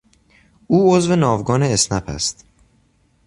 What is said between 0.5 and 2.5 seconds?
او عضو ناوگان اسنپ است.